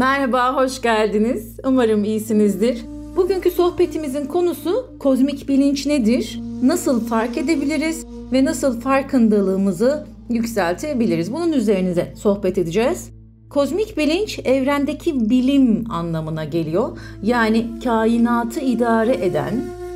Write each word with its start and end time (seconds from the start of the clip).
Merhaba, 0.00 0.56
hoş 0.56 0.82
geldiniz. 0.82 1.56
Umarım 1.66 2.04
iyisinizdir. 2.04 2.84
Bugünkü 3.16 3.50
sohbetimizin 3.50 4.26
konusu 4.26 4.86
kozmik 4.98 5.48
bilinç 5.48 5.86
nedir? 5.86 6.40
Nasıl 6.62 7.06
fark 7.06 7.38
edebiliriz 7.38 8.06
ve 8.32 8.44
nasıl 8.44 8.80
farkındalığımızı 8.80 10.06
yükseltebiliriz? 10.30 11.32
Bunun 11.32 11.52
üzerine 11.52 12.12
sohbet 12.16 12.58
edeceğiz. 12.58 13.10
Kozmik 13.50 13.96
bilinç 13.96 14.38
evrendeki 14.44 15.30
bilim 15.30 15.84
anlamına 15.90 16.44
geliyor. 16.44 16.98
Yani 17.22 17.66
kainatı 17.84 18.60
idare 18.60 19.24
eden 19.24 19.54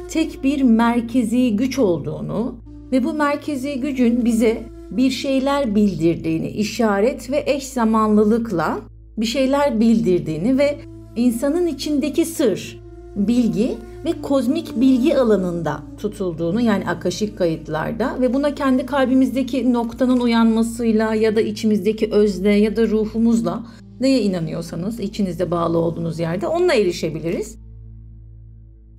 tek 0.09 0.45
bir 0.45 0.63
merkezi 0.63 1.57
güç 1.57 1.79
olduğunu 1.79 2.55
ve 2.93 3.05
bu 3.05 3.13
merkezi 3.13 3.81
gücün 3.81 4.25
bize 4.25 4.63
bir 4.91 5.11
şeyler 5.11 5.75
bildirdiğini 5.75 6.49
işaret 6.49 7.31
ve 7.31 7.45
eş 7.47 7.67
zamanlılıkla 7.67 8.81
bir 9.19 9.27
şeyler 9.27 9.81
bildirdiğini 9.81 10.59
ve 10.59 10.79
insanın 11.17 11.67
içindeki 11.67 12.25
sır, 12.25 12.81
bilgi 13.17 13.77
ve 14.05 14.23
kozmik 14.23 14.81
bilgi 14.81 15.19
alanında 15.19 15.83
tutulduğunu 15.99 16.61
yani 16.61 16.89
akaşik 16.89 17.39
kayıtlarda 17.39 18.17
ve 18.21 18.35
buna 18.35 18.55
kendi 18.55 18.87
kalbimizdeki 18.87 19.73
noktanın 19.73 20.21
uyanmasıyla 20.21 21.15
ya 21.15 21.37
da 21.37 21.41
içimizdeki 21.41 22.11
özle 22.13 22.51
ya 22.51 22.77
da 22.77 22.89
ruhumuzla 22.89 23.67
neye 24.01 24.23
inanıyorsanız 24.23 25.01
içinizde 25.01 25.51
bağlı 25.51 25.79
olduğunuz 25.79 26.19
yerde 26.19 26.47
onunla 26.47 26.75
erişebiliriz. 26.75 27.59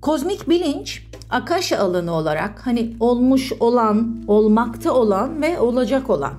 Kozmik 0.02 0.48
bilinç 0.48 1.02
akaşa 1.30 1.78
alanı 1.78 2.12
olarak 2.12 2.66
hani 2.66 2.92
olmuş 3.00 3.52
olan, 3.60 4.24
olmakta 4.28 4.92
olan 4.92 5.42
ve 5.42 5.60
olacak 5.60 6.10
olan 6.10 6.34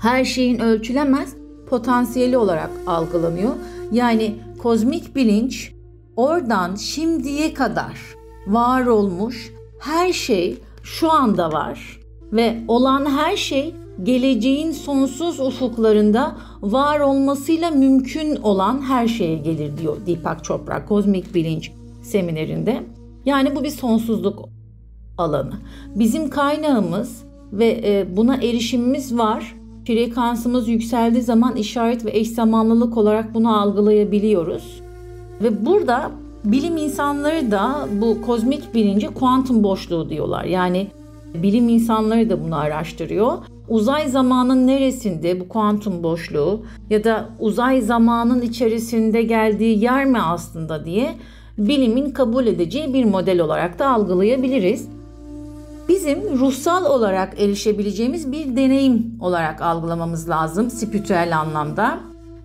her 0.00 0.24
şeyin 0.24 0.58
ölçülemez 0.58 1.36
potansiyeli 1.68 2.36
olarak 2.36 2.70
algılanıyor. 2.86 3.52
Yani 3.92 4.34
kozmik 4.58 5.16
bilinç 5.16 5.72
oradan 6.16 6.74
şimdiye 6.74 7.54
kadar 7.54 7.98
var 8.46 8.86
olmuş 8.86 9.52
her 9.78 10.12
şey 10.12 10.58
şu 10.82 11.12
anda 11.12 11.52
var 11.52 12.00
ve 12.32 12.56
olan 12.68 13.06
her 13.06 13.36
şey 13.36 13.74
geleceğin 14.02 14.72
sonsuz 14.72 15.40
ufuklarında 15.40 16.36
var 16.62 17.00
olmasıyla 17.00 17.70
mümkün 17.70 18.36
olan 18.36 18.82
her 18.82 19.08
şeye 19.08 19.36
gelir 19.36 19.78
diyor 19.78 19.96
Deepak 20.06 20.44
Chopra 20.44 20.86
kozmik 20.86 21.34
bilinç 21.34 21.72
seminerinde. 22.02 22.82
Yani 23.24 23.56
bu 23.56 23.64
bir 23.64 23.70
sonsuzluk 23.70 24.48
alanı. 25.18 25.52
Bizim 25.94 26.30
kaynağımız 26.30 27.24
ve 27.52 27.80
e, 27.84 28.16
buna 28.16 28.36
erişimimiz 28.36 29.18
var. 29.18 29.55
Frekansımız 29.86 30.68
yükseldiği 30.68 31.22
zaman 31.22 31.56
işaret 31.56 32.04
ve 32.04 32.10
eş 32.18 32.30
zamanlılık 32.30 32.96
olarak 32.96 33.34
bunu 33.34 33.60
algılayabiliyoruz. 33.60 34.82
Ve 35.42 35.66
burada 35.66 36.10
bilim 36.44 36.76
insanları 36.76 37.50
da 37.50 37.88
bu 38.00 38.22
kozmik 38.22 38.74
bilince 38.74 39.06
kuantum 39.06 39.62
boşluğu 39.62 40.10
diyorlar. 40.10 40.44
Yani 40.44 40.86
bilim 41.34 41.68
insanları 41.68 42.30
da 42.30 42.44
bunu 42.44 42.56
araştırıyor. 42.56 43.32
Uzay 43.68 44.08
zamanın 44.08 44.66
neresinde 44.66 45.40
bu 45.40 45.48
kuantum 45.48 46.02
boşluğu 46.02 46.60
ya 46.90 47.04
da 47.04 47.28
uzay 47.40 47.80
zamanın 47.80 48.42
içerisinde 48.42 49.22
geldiği 49.22 49.84
yer 49.84 50.06
mi 50.06 50.20
aslında 50.20 50.84
diye 50.84 51.14
bilimin 51.58 52.10
kabul 52.10 52.46
edeceği 52.46 52.94
bir 52.94 53.04
model 53.04 53.40
olarak 53.40 53.78
da 53.78 53.90
algılayabiliriz. 53.90 54.88
Bizim 55.88 56.38
ruhsal 56.38 56.84
olarak 56.84 57.40
erişebileceğimiz 57.40 58.32
bir 58.32 58.56
deneyim 58.56 59.18
olarak 59.20 59.62
algılamamız 59.62 60.28
lazım 60.28 60.70
spiritüel 60.70 61.38
anlamda. 61.38 61.98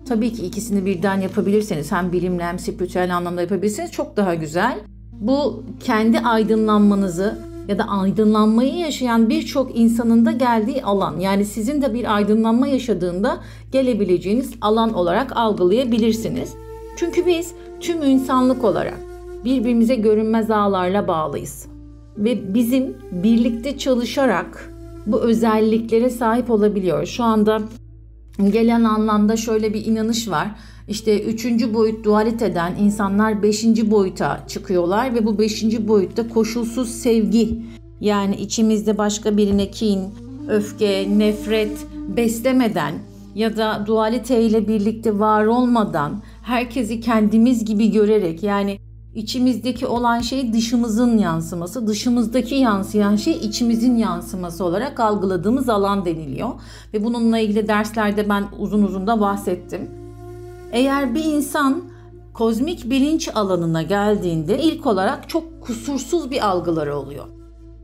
Tabii 0.08 0.32
ki 0.32 0.46
ikisini 0.46 0.86
birden 0.86 1.20
yapabilirseniz 1.20 1.92
hem 1.92 2.12
bilimle 2.12 2.44
hem 2.44 2.58
spiritüel 2.58 3.16
anlamda 3.16 3.40
yapabilirseniz 3.40 3.92
çok 3.92 4.16
daha 4.16 4.34
güzel. 4.34 4.78
Bu 5.12 5.64
kendi 5.80 6.18
aydınlanmanızı 6.18 7.38
ya 7.68 7.78
da 7.78 7.84
aydınlanmayı 7.84 8.74
yaşayan 8.74 9.28
birçok 9.28 9.78
insanın 9.78 10.26
da 10.26 10.32
geldiği 10.32 10.84
alan. 10.84 11.20
Yani 11.20 11.44
sizin 11.44 11.82
de 11.82 11.94
bir 11.94 12.14
aydınlanma 12.14 12.66
yaşadığında 12.66 13.40
gelebileceğiniz 13.72 14.52
alan 14.60 14.94
olarak 14.94 15.36
algılayabilirsiniz. 15.36 16.54
Çünkü 16.96 17.26
biz 17.26 17.54
tüm 17.80 18.02
insanlık 18.02 18.64
olarak 18.64 18.98
birbirimize 19.44 19.94
görünmez 19.94 20.50
ağlarla 20.50 21.08
bağlıyız. 21.08 21.71
Ve 22.18 22.54
bizim 22.54 22.96
birlikte 23.12 23.78
çalışarak 23.78 24.72
bu 25.06 25.20
özelliklere 25.20 26.10
sahip 26.10 26.50
olabiliyor. 26.50 27.06
Şu 27.06 27.24
anda 27.24 27.62
gelen 28.50 28.84
anlamda 28.84 29.36
şöyle 29.36 29.74
bir 29.74 29.86
inanış 29.86 30.28
var. 30.28 30.50
İşte 30.88 31.22
üçüncü 31.22 31.74
boyut 31.74 32.04
dualiteden 32.04 32.76
insanlar 32.76 33.42
beşinci 33.42 33.90
boyuta 33.90 34.44
çıkıyorlar 34.48 35.14
ve 35.14 35.26
bu 35.26 35.38
beşinci 35.38 35.88
boyutta 35.88 36.28
koşulsuz 36.28 36.88
sevgi 36.88 37.62
yani 38.00 38.36
içimizde 38.36 38.98
başka 38.98 39.36
birine 39.36 39.70
kin, 39.70 40.00
öfke, 40.48 41.18
nefret 41.18 41.86
beslemeden 42.16 42.94
ya 43.34 43.56
da 43.56 43.84
dualite 43.86 44.42
ile 44.42 44.68
birlikte 44.68 45.18
var 45.18 45.44
olmadan 45.44 46.22
herkesi 46.42 47.00
kendimiz 47.00 47.64
gibi 47.64 47.90
görerek 47.90 48.42
yani 48.42 48.78
içimizdeki 49.14 49.86
olan 49.86 50.20
şey 50.20 50.52
dışımızın 50.52 51.18
yansıması, 51.18 51.86
dışımızdaki 51.86 52.54
yansıyan 52.54 53.16
şey 53.16 53.32
içimizin 53.32 53.96
yansıması 53.96 54.64
olarak 54.64 55.00
algıladığımız 55.00 55.68
alan 55.68 56.04
deniliyor. 56.04 56.50
Ve 56.94 57.04
bununla 57.04 57.38
ilgili 57.38 57.68
derslerde 57.68 58.28
ben 58.28 58.44
uzun 58.58 58.82
uzun 58.82 59.06
da 59.06 59.20
bahsettim. 59.20 59.90
Eğer 60.72 61.14
bir 61.14 61.24
insan 61.24 61.82
kozmik 62.34 62.90
bilinç 62.90 63.28
alanına 63.34 63.82
geldiğinde 63.82 64.62
ilk 64.62 64.86
olarak 64.86 65.28
çok 65.28 65.62
kusursuz 65.62 66.30
bir 66.30 66.48
algıları 66.48 66.96
oluyor. 66.96 67.24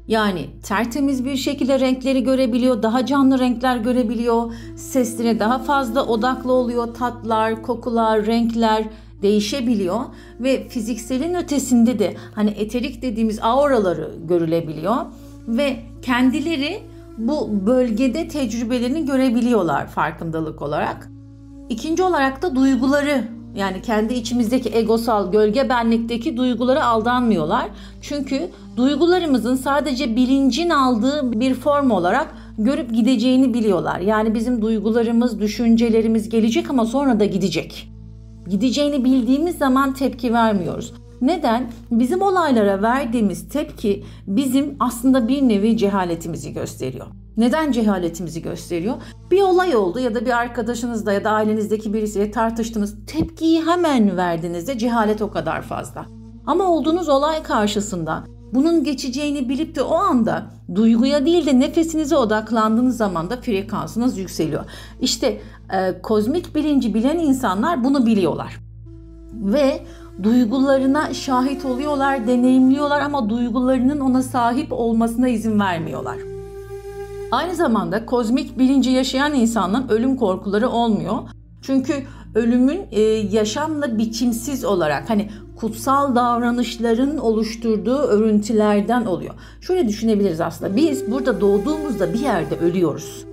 Yani 0.08 0.46
tertemiz 0.62 1.24
bir 1.24 1.36
şekilde 1.36 1.80
renkleri 1.80 2.22
görebiliyor, 2.22 2.82
daha 2.82 3.06
canlı 3.06 3.38
renkler 3.38 3.76
görebiliyor, 3.76 4.52
seslere 4.76 5.40
daha 5.40 5.58
fazla 5.58 6.06
odaklı 6.06 6.52
oluyor, 6.52 6.94
tatlar, 6.94 7.62
kokular, 7.62 8.26
renkler 8.26 8.84
değişebiliyor 9.22 10.00
ve 10.40 10.68
fizikselin 10.68 11.34
ötesinde 11.34 11.98
de 11.98 12.14
hani 12.34 12.50
eterik 12.50 13.02
dediğimiz 13.02 13.38
auraları 13.42 14.14
görülebiliyor 14.28 14.96
ve 15.48 15.76
kendileri 16.02 16.80
bu 17.18 17.66
bölgede 17.66 18.28
tecrübelerini 18.28 19.06
görebiliyorlar 19.06 19.86
farkındalık 19.86 20.62
olarak. 20.62 21.08
İkinci 21.68 22.02
olarak 22.02 22.42
da 22.42 22.56
duyguları 22.56 23.24
yani 23.56 23.82
kendi 23.82 24.14
içimizdeki 24.14 24.70
egosal 24.74 25.32
gölge 25.32 25.68
benlikteki 25.68 26.36
duyguları 26.36 26.84
aldanmıyorlar. 26.84 27.68
Çünkü 28.00 28.50
duygularımızın 28.76 29.56
sadece 29.56 30.16
bilincin 30.16 30.70
aldığı 30.70 31.40
bir 31.40 31.54
form 31.54 31.90
olarak 31.90 32.34
görüp 32.58 32.94
gideceğini 32.94 33.54
biliyorlar. 33.54 34.00
Yani 34.00 34.34
bizim 34.34 34.62
duygularımız, 34.62 35.40
düşüncelerimiz 35.40 36.28
gelecek 36.28 36.70
ama 36.70 36.86
sonra 36.86 37.20
da 37.20 37.24
gidecek. 37.24 37.97
Gideceğini 38.48 39.04
bildiğimiz 39.04 39.58
zaman 39.58 39.94
tepki 39.94 40.32
vermiyoruz. 40.32 40.94
Neden? 41.20 41.70
Bizim 41.90 42.22
olaylara 42.22 42.82
verdiğimiz 42.82 43.48
tepki 43.48 44.04
bizim 44.26 44.76
aslında 44.80 45.28
bir 45.28 45.42
nevi 45.42 45.76
cehaletimizi 45.76 46.52
gösteriyor. 46.52 47.06
Neden 47.36 47.72
cehaletimizi 47.72 48.42
gösteriyor? 48.42 48.94
Bir 49.30 49.42
olay 49.42 49.76
oldu 49.76 49.98
ya 49.98 50.14
da 50.14 50.26
bir 50.26 50.38
arkadaşınızla 50.38 51.12
ya 51.12 51.24
da 51.24 51.30
ailenizdeki 51.30 51.94
birisiyle 51.94 52.30
tartıştınız. 52.30 52.94
Tepkiyi 53.06 53.66
hemen 53.66 54.16
verdiğinizde 54.16 54.78
cehalet 54.78 55.22
o 55.22 55.30
kadar 55.30 55.62
fazla. 55.62 56.06
Ama 56.46 56.64
olduğunuz 56.64 57.08
olay 57.08 57.42
karşısında 57.42 58.24
bunun 58.54 58.84
geçeceğini 58.84 59.48
bilip 59.48 59.74
de 59.74 59.82
o 59.82 59.94
anda 59.94 60.46
duyguya 60.74 61.26
değil 61.26 61.46
de 61.46 61.60
nefesinize 61.60 62.16
odaklandığınız 62.16 62.96
zaman 62.96 63.30
da 63.30 63.36
frekansınız 63.36 64.18
yükseliyor. 64.18 64.64
İşte 65.00 65.40
e, 65.72 66.02
kozmik 66.02 66.54
bilinci 66.54 66.94
bilen 66.94 67.18
insanlar 67.18 67.84
bunu 67.84 68.06
biliyorlar. 68.06 68.60
Ve 69.32 69.82
duygularına 70.22 71.14
şahit 71.14 71.64
oluyorlar, 71.64 72.26
deneyimliyorlar 72.26 73.00
ama 73.00 73.30
duygularının 73.30 74.00
ona 74.00 74.22
sahip 74.22 74.72
olmasına 74.72 75.28
izin 75.28 75.60
vermiyorlar. 75.60 76.16
Aynı 77.30 77.54
zamanda 77.54 78.06
kozmik 78.06 78.58
bilinci 78.58 78.90
yaşayan 78.90 79.34
insanların 79.34 79.88
ölüm 79.88 80.16
korkuları 80.16 80.68
olmuyor. 80.68 81.18
Çünkü 81.68 81.94
ölümün 82.34 82.80
e, 82.90 83.00
yaşamla 83.02 83.98
biçimsiz 83.98 84.64
olarak 84.64 85.10
hani 85.10 85.30
kutsal 85.56 86.14
davranışların 86.14 87.18
oluşturduğu 87.18 87.98
örüntülerden 87.98 89.06
oluyor. 89.06 89.34
Şöyle 89.60 89.88
düşünebiliriz 89.88 90.40
aslında. 90.40 90.76
Biz 90.76 91.10
burada 91.10 91.40
doğduğumuzda 91.40 92.12
bir 92.12 92.18
yerde 92.18 92.56
ölüyoruz. 92.56 93.24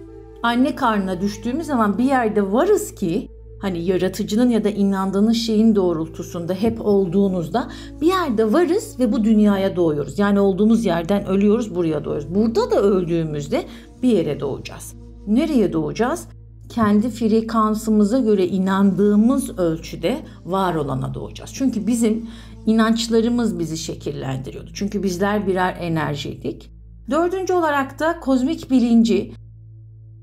Anne 0.44 0.76
karnına 0.76 1.22
düştüğümüz 1.22 1.68
zaman 1.68 1.98
bir 1.98 2.04
yerde 2.04 2.52
varız 2.52 2.96
ki 2.96 3.30
hani 3.62 3.86
yaratıcının 3.86 4.50
ya 4.50 4.64
da 4.64 4.70
inandığınız 4.70 5.38
şeyin 5.38 5.76
doğrultusunda 5.76 6.54
hep 6.54 6.86
olduğunuzda 6.86 7.70
bir 8.02 8.08
yerde 8.08 8.54
varız 8.54 9.00
ve 9.00 9.12
bu 9.12 9.24
dünyaya 9.24 9.76
doğuyoruz. 9.76 10.20
Yani 10.20 10.40
olduğumuz 10.40 10.86
yerden 10.86 11.28
ölüyoruz, 11.28 11.76
buraya 11.76 12.06
doğuyoruz. 12.06 12.36
Burada 12.36 12.72
da 12.72 12.82
öldüğümüzde 12.82 13.66
bir 14.04 14.10
yere 14.10 14.40
doğacağız. 14.40 14.94
Nereye 15.28 15.74
doğacağız? 15.74 16.28
Kendi 16.70 17.10
frekansımıza 17.10 18.20
göre 18.20 18.48
inandığımız 18.48 19.60
ölçüde 19.60 20.26
var 20.46 20.76
olana 20.76 21.14
doğacağız. 21.14 21.52
Çünkü 21.54 21.88
bizim 21.88 22.30
inançlarımız 22.66 23.60
bizi 23.60 23.78
şekillendiriyordu. 23.78 24.70
Çünkü 24.74 25.04
bizler 25.04 25.48
birer 25.48 25.76
enerjiydik. 25.80 26.72
Dördüncü 27.10 27.54
olarak 27.54 28.00
da 28.00 28.20
kozmik 28.20 28.72
bilinci 28.72 29.34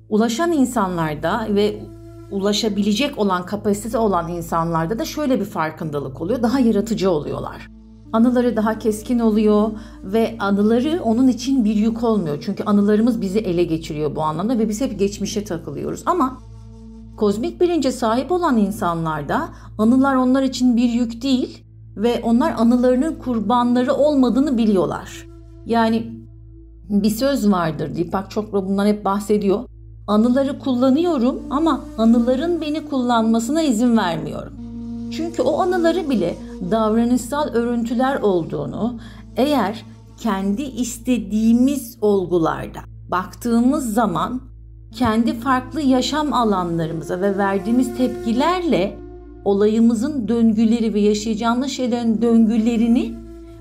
ulaşan 0.08 0.52
insanlarda 0.52 1.46
ve 1.50 1.82
ulaşabilecek 2.30 3.18
olan 3.18 3.46
kapasitesi 3.46 3.98
olan 3.98 4.28
insanlarda 4.28 4.98
da 4.98 5.04
şöyle 5.04 5.40
bir 5.40 5.44
farkındalık 5.44 6.20
oluyor. 6.20 6.42
Daha 6.42 6.60
yaratıcı 6.60 7.10
oluyorlar. 7.10 7.71
Anıları 8.12 8.56
daha 8.56 8.78
keskin 8.78 9.18
oluyor 9.18 9.70
ve 10.04 10.36
anıları 10.38 11.00
onun 11.04 11.28
için 11.28 11.64
bir 11.64 11.74
yük 11.74 12.04
olmuyor. 12.04 12.38
Çünkü 12.40 12.64
anılarımız 12.64 13.20
bizi 13.20 13.38
ele 13.38 13.64
geçiriyor 13.64 14.16
bu 14.16 14.22
anlamda 14.22 14.58
ve 14.58 14.68
biz 14.68 14.80
hep 14.80 14.98
geçmişe 14.98 15.44
takılıyoruz. 15.44 16.02
Ama 16.06 16.38
kozmik 17.16 17.60
bilince 17.60 17.92
sahip 17.92 18.32
olan 18.32 18.56
insanlarda 18.56 19.48
anılar 19.78 20.14
onlar 20.14 20.42
için 20.42 20.76
bir 20.76 20.88
yük 20.88 21.22
değil 21.22 21.64
ve 21.96 22.20
onlar 22.22 22.54
anılarının 22.58 23.14
kurbanları 23.14 23.94
olmadığını 23.94 24.58
biliyorlar. 24.58 25.26
Yani 25.66 26.12
bir 26.88 27.10
söz 27.10 27.50
vardır 27.50 27.96
Deepak 27.96 28.30
Chopra 28.30 28.66
bundan 28.66 28.86
hep 28.86 29.04
bahsediyor. 29.04 29.60
Anıları 30.06 30.58
kullanıyorum 30.58 31.42
ama 31.50 31.80
anıların 31.98 32.60
beni 32.60 32.88
kullanmasına 32.88 33.62
izin 33.62 33.96
vermiyorum. 33.96 34.52
Çünkü 35.10 35.42
o 35.42 35.60
anıları 35.60 36.10
bile 36.10 36.36
davranışsal 36.70 37.48
örüntüler 37.48 38.20
olduğunu 38.20 38.98
eğer 39.36 39.84
kendi 40.18 40.62
istediğimiz 40.62 41.98
olgularda 42.00 42.80
baktığımız 43.08 43.94
zaman 43.94 44.40
kendi 44.92 45.34
farklı 45.34 45.80
yaşam 45.80 46.32
alanlarımıza 46.32 47.20
ve 47.20 47.38
verdiğimiz 47.38 47.96
tepkilerle 47.96 48.98
olayımızın 49.44 50.28
döngüleri 50.28 50.94
ve 50.94 51.00
yaşayacağımız 51.00 51.70
şeylerin 51.70 52.22
döngülerini 52.22 53.14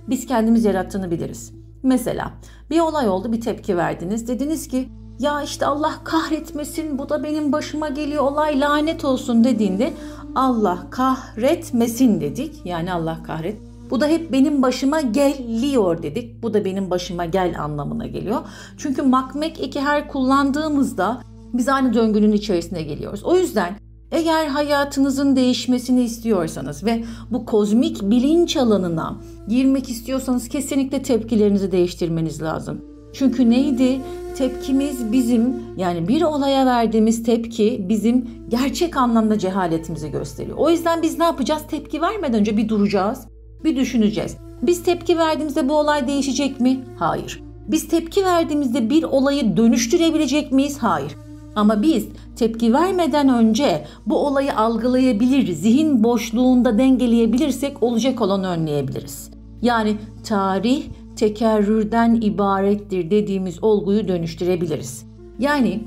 biz 0.10 0.26
kendimiz 0.26 0.66
yarattığını 0.66 1.12
biliriz. 1.12 1.54
Mesela 1.84 2.34
bir 2.70 2.80
olay 2.80 3.10
oldu 3.10 3.32
bir 3.32 3.42
tepki 3.42 3.78
verdiniz. 3.78 4.28
Dediniz 4.28 4.68
ki 4.68 4.90
ya 5.22 5.42
işte 5.42 5.66
Allah 5.66 5.94
kahretmesin 6.04 6.98
bu 6.98 7.10
da 7.10 7.24
benim 7.24 7.52
başıma 7.52 7.90
geliyor 7.90 8.24
olay 8.24 8.60
lanet 8.60 9.06
olsun 9.06 9.44
dediğinde 9.44 9.94
Allah 10.36 10.88
kahretmesin 10.90 12.22
dedik. 12.22 12.62
Yani 12.66 12.94
Allah 12.94 13.24
kahret. 13.24 13.58
Bu 13.90 14.02
da 14.02 14.08
hep 14.08 14.32
benim 14.32 14.62
başıma 14.62 15.02
geliyor 15.02 16.04
dedik. 16.04 16.44
Bu 16.44 16.54
da 16.54 16.66
benim 16.66 16.90
başıma 16.90 17.26
gel 17.26 17.64
anlamına 17.64 18.08
geliyor. 18.08 18.40
Çünkü 18.78 19.02
makmek 19.02 19.60
eki 19.60 19.82
her 19.82 20.08
kullandığımızda 20.08 21.22
biz 21.54 21.70
aynı 21.70 21.94
döngünün 21.94 22.32
içerisine 22.32 22.82
geliyoruz. 22.82 23.24
O 23.24 23.38
yüzden 23.38 23.76
eğer 24.12 24.48
hayatınızın 24.48 25.36
değişmesini 25.36 26.04
istiyorsanız 26.04 26.84
ve 26.84 27.04
bu 27.32 27.46
kozmik 27.46 28.02
bilinç 28.02 28.58
alanına 28.58 29.16
girmek 29.48 29.90
istiyorsanız 29.90 30.50
kesinlikle 30.50 31.04
tepkilerinizi 31.04 31.72
değiştirmeniz 31.72 32.42
lazım. 32.42 32.91
Çünkü 33.14 33.50
neydi? 33.50 34.02
Tepkimiz 34.38 35.12
bizim 35.12 35.56
yani 35.78 36.08
bir 36.08 36.22
olaya 36.22 36.66
verdiğimiz 36.66 37.24
tepki 37.24 37.86
bizim 37.90 38.30
gerçek 38.50 38.98
anlamda 38.98 39.40
cehaletimizi 39.40 40.12
gösteriyor. 40.12 40.58
O 40.58 40.70
yüzden 40.70 41.02
biz 41.02 41.18
ne 41.18 41.24
yapacağız? 41.24 41.62
Tepki 41.70 42.02
vermeden 42.02 42.40
önce 42.40 42.58
bir 42.58 42.70
duracağız, 42.70 43.28
bir 43.64 43.76
düşüneceğiz. 43.76 44.38
Biz 44.62 44.84
tepki 44.84 45.18
verdiğimizde 45.18 45.70
bu 45.70 45.74
olay 45.74 46.08
değişecek 46.08 46.60
mi? 46.60 46.80
Hayır. 47.00 47.44
Biz 47.68 47.88
tepki 47.88 48.26
verdiğimizde 48.26 48.90
bir 48.90 49.04
olayı 49.04 49.58
dönüştürebilecek 49.58 50.52
miyiz? 50.52 50.78
Hayır. 50.78 51.16
Ama 51.56 51.82
biz 51.82 52.08
tepki 52.36 52.74
vermeden 52.74 53.30
önce 53.30 53.86
bu 54.06 54.18
olayı 54.28 54.58
algılayabilir, 54.58 55.54
zihin 55.54 56.04
boşluğunda 56.04 56.78
dengeleyebilirsek 56.78 57.84
olacak 57.84 58.22
olanı 58.22 58.48
önleyebiliriz. 58.48 59.32
Yani 59.62 59.96
tarih 60.24 60.84
tekerrürden 61.22 62.16
ibarettir 62.22 63.12
dediğimiz 63.12 63.64
olguyu 63.64 64.08
dönüştürebiliriz. 64.08 65.06
Yani 65.40 65.84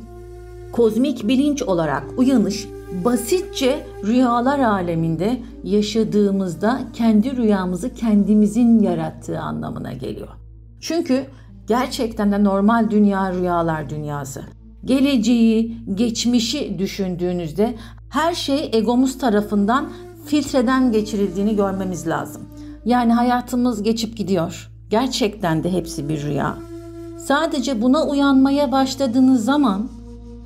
kozmik 0.73 1.29
bilinç 1.29 1.63
olarak 1.63 2.05
uyanış 2.17 2.69
basitçe 3.05 3.87
rüyalar 4.07 4.59
aleminde 4.59 5.41
yaşadığımızda 5.65 6.81
kendi 6.93 7.37
rüyamızı 7.37 7.95
kendimizin 7.95 8.79
yarattığı 8.79 9.41
anlamına 9.41 9.93
geliyor. 9.93 10.29
Çünkü 10.81 11.25
gerçekten 11.67 12.33
de 12.33 12.45
normal 12.45 12.91
dünya 12.91 13.33
rüyalar 13.33 13.91
dünyası. 13.91 14.43
Geleceği, 14.85 15.77
geçmişi 15.95 16.79
düşündüğünüzde 16.79 17.75
her 18.11 18.35
şey 18.35 18.71
egomuz 18.73 19.19
tarafından 19.19 19.89
filtreden 20.27 20.93
geçirildiğini 20.93 21.57
görmemiz 21.57 22.09
lazım. 22.09 22.43
Yani 22.85 23.13
hayatımız 23.13 23.83
geçip 23.83 24.17
gidiyor. 24.17 24.74
Gerçekten 24.95 25.65
de 25.65 25.73
hepsi 25.73 26.09
bir 26.09 26.23
rüya. 26.23 26.57
Sadece 27.19 27.83
buna 27.83 28.07
uyanmaya 28.07 28.73
başladığınız 28.73 29.45
zaman 29.45 29.89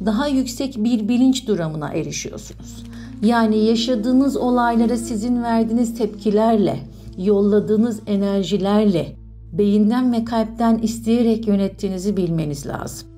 daha 0.06 0.26
yüksek 0.28 0.76
bir 0.76 1.08
bilinç 1.08 1.48
duramına 1.48 1.92
erişiyorsunuz. 1.92 2.84
Yani 3.22 3.64
yaşadığınız 3.64 4.36
olaylara 4.36 4.96
sizin 4.96 5.42
verdiğiniz 5.42 5.98
tepkilerle, 5.98 6.78
yolladığınız 7.18 8.00
enerjilerle, 8.06 9.16
beyinden 9.52 10.12
ve 10.12 10.24
kalpten 10.24 10.78
isteyerek 10.78 11.48
yönettiğinizi 11.48 12.16
bilmeniz 12.16 12.66
lazım. 12.66 13.08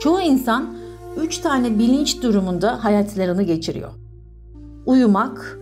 Çoğu 0.00 0.20
insan 0.20 0.74
üç 1.22 1.38
tane 1.38 1.78
bilinç 1.78 2.22
durumunda 2.22 2.84
hayatlarını 2.84 3.42
geçiriyor. 3.42 3.90
Uyumak, 4.86 5.58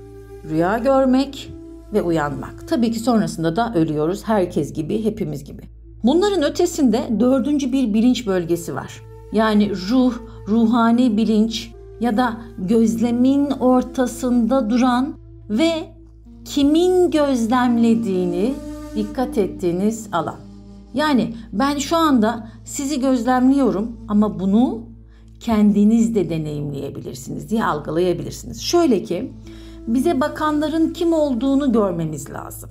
rüya 0.51 0.79
görmek 0.79 1.56
ve 1.93 2.03
uyanmak. 2.03 2.69
Tabii 2.69 2.91
ki 2.91 2.99
sonrasında 2.99 3.57
da 3.57 3.73
ölüyoruz 3.75 4.23
herkes 4.25 4.73
gibi, 4.73 5.05
hepimiz 5.05 5.45
gibi. 5.45 5.63
Bunların 6.05 6.43
ötesinde 6.43 7.09
dördüncü 7.21 7.73
bir 7.73 7.95
bilinç 7.95 8.27
bölgesi 8.27 8.75
var. 8.75 9.03
Yani 9.33 9.71
ruh, 9.91 10.15
ruhani 10.49 11.17
bilinç 11.17 11.73
ya 12.01 12.17
da 12.17 12.37
gözlemin 12.59 13.51
ortasında 13.51 14.71
duran 14.71 15.15
ve 15.51 15.71
kimin 16.45 17.11
gözlemlediğini 17.11 18.55
dikkat 18.97 19.39
ettiğiniz 19.39 20.09
alan. 20.13 20.37
Yani 20.95 21.35
ben 21.53 21.79
şu 21.79 21.97
anda 21.97 22.49
sizi 22.65 23.01
gözlemliyorum 23.01 23.97
ama 24.09 24.41
bunu 24.41 24.83
kendiniz 25.41 26.15
de 26.15 26.31
deneyimleyebilirsiniz 26.31 27.51
diye 27.51 27.65
algılayabilirsiniz. 27.65 28.63
Şöyle 28.63 29.03
ki 29.03 29.33
bize 29.87 30.21
bakanların 30.21 30.93
kim 30.93 31.13
olduğunu 31.13 31.73
görmemiz 31.73 32.31
lazım. 32.31 32.71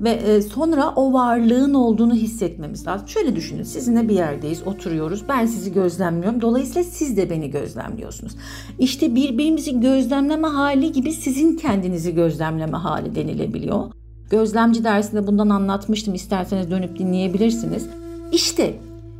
Ve 0.00 0.10
e, 0.10 0.42
sonra 0.42 0.92
o 0.96 1.12
varlığın 1.12 1.74
olduğunu 1.74 2.14
hissetmemiz 2.14 2.86
lazım. 2.86 3.08
Şöyle 3.08 3.36
düşünün 3.36 3.62
sizinle 3.62 4.08
bir 4.08 4.14
yerdeyiz 4.14 4.66
oturuyoruz 4.66 5.24
ben 5.28 5.46
sizi 5.46 5.72
gözlemliyorum 5.72 6.40
dolayısıyla 6.40 6.84
siz 6.84 7.16
de 7.16 7.30
beni 7.30 7.50
gözlemliyorsunuz. 7.50 8.36
İşte 8.78 9.14
birbirimizi 9.14 9.80
gözlemleme 9.80 10.48
hali 10.48 10.92
gibi 10.92 11.12
sizin 11.12 11.56
kendinizi 11.56 12.14
gözlemleme 12.14 12.76
hali 12.76 13.14
denilebiliyor. 13.14 13.84
Gözlemci 14.30 14.84
dersinde 14.84 15.26
bundan 15.26 15.48
anlatmıştım. 15.48 16.14
İsterseniz 16.14 16.70
dönüp 16.70 16.98
dinleyebilirsiniz. 16.98 17.86
İşte 18.32 18.74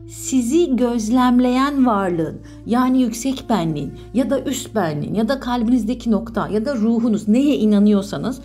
sizi 0.08 0.76
gözlemleyen 0.76 1.86
varlığın 1.86 2.40
yani 2.66 3.02
yüksek 3.02 3.44
benliğin 3.48 3.92
ya 4.14 4.30
da 4.30 4.40
üst 4.40 4.74
benliğin 4.74 5.14
ya 5.14 5.28
da 5.28 5.40
kalbinizdeki 5.40 6.10
nokta 6.10 6.48
ya 6.48 6.64
da 6.64 6.76
ruhunuz 6.76 7.28
neye 7.28 7.56
inanıyorsanız 7.56 8.40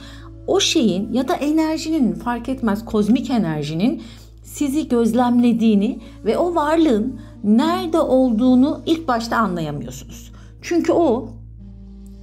o 0.47 0.59
şeyin 0.59 1.13
ya 1.13 1.27
da 1.27 1.33
enerjinin 1.33 2.13
fark 2.13 2.49
etmez 2.49 2.85
kozmik 2.85 3.29
enerjinin 3.29 4.01
sizi 4.43 4.87
gözlemlediğini 4.87 5.99
ve 6.25 6.37
o 6.37 6.55
varlığın 6.55 7.19
nerede 7.43 7.99
olduğunu 7.99 8.81
ilk 8.85 9.07
başta 9.07 9.37
anlayamıyorsunuz. 9.37 10.31
Çünkü 10.61 10.91
o 10.91 11.29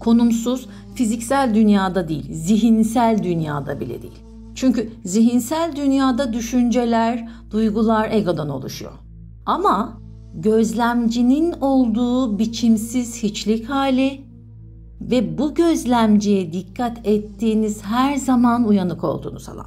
konumsuz 0.00 0.68
fiziksel 0.94 1.54
dünyada 1.54 2.08
değil, 2.08 2.32
zihinsel 2.32 3.22
dünyada 3.22 3.80
bile 3.80 4.02
değil. 4.02 4.18
Çünkü 4.54 4.90
zihinsel 5.04 5.76
dünyada 5.76 6.32
düşünceler, 6.32 7.28
duygular 7.50 8.10
egodan 8.12 8.48
oluşuyor. 8.48 8.92
Ama 9.46 10.00
gözlemcinin 10.34 11.52
olduğu 11.60 12.38
biçimsiz 12.38 13.22
hiçlik 13.22 13.70
hali 13.70 14.20
ve 15.00 15.38
bu 15.38 15.54
gözlemciye 15.54 16.52
dikkat 16.52 17.06
ettiğiniz 17.06 17.84
her 17.84 18.16
zaman 18.16 18.68
uyanık 18.68 19.04
olduğunuz 19.04 19.48
alan. 19.48 19.66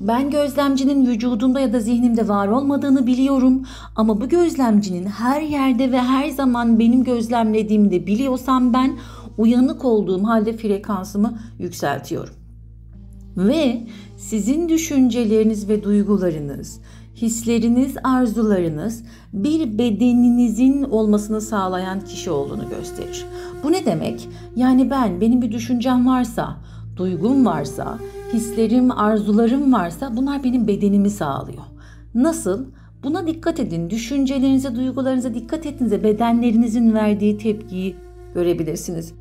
Ben 0.00 0.30
gözlemcinin 0.30 1.06
vücudumda 1.06 1.60
ya 1.60 1.72
da 1.72 1.80
zihnimde 1.80 2.28
var 2.28 2.48
olmadığını 2.48 3.06
biliyorum 3.06 3.62
ama 3.96 4.20
bu 4.20 4.28
gözlemcinin 4.28 5.06
her 5.06 5.40
yerde 5.40 5.92
ve 5.92 5.98
her 5.98 6.28
zaman 6.28 6.78
benim 6.78 7.04
gözlemlediğimi 7.04 7.90
de 7.90 8.06
biliyorsam 8.06 8.72
ben 8.72 8.98
uyanık 9.38 9.84
olduğum 9.84 10.24
halde 10.24 10.56
frekansımı 10.56 11.38
yükseltiyorum. 11.58 12.34
Ve 13.36 13.86
sizin 14.16 14.68
düşünceleriniz 14.68 15.68
ve 15.68 15.82
duygularınız 15.82 16.80
hisleriniz, 17.16 17.94
arzularınız 18.04 19.04
bir 19.32 19.78
bedeninizin 19.78 20.82
olmasını 20.82 21.40
sağlayan 21.40 22.00
kişi 22.00 22.30
olduğunu 22.30 22.68
gösterir. 22.68 23.26
Bu 23.62 23.72
ne 23.72 23.86
demek? 23.86 24.28
Yani 24.56 24.90
ben, 24.90 25.20
benim 25.20 25.42
bir 25.42 25.52
düşüncem 25.52 26.06
varsa, 26.06 26.56
duygum 26.96 27.46
varsa, 27.46 27.98
hislerim, 28.32 28.90
arzularım 28.90 29.72
varsa 29.72 30.16
bunlar 30.16 30.44
benim 30.44 30.66
bedenimi 30.66 31.10
sağlıyor. 31.10 31.62
Nasıl? 32.14 32.66
Buna 33.04 33.26
dikkat 33.26 33.60
edin. 33.60 33.90
Düşüncelerinize, 33.90 34.76
duygularınıza 34.76 35.34
dikkat 35.34 35.66
ettiğinizde 35.66 36.04
bedenlerinizin 36.04 36.94
verdiği 36.94 37.38
tepkiyi 37.38 37.96
görebilirsiniz. 38.34 39.14